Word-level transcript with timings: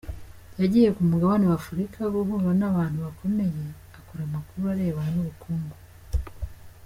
Yagiye 0.61 0.89
ku 0.95 1.01
mugabane 1.09 1.45
w’Afurika, 1.51 1.99
guhura 2.13 2.51
n’abantu 2.61 2.97
bakomeye, 3.05 3.63
akora 3.97 4.21
amakuru 4.25 4.63
arebana 4.73 5.11
n’ubukungu. 5.15 5.75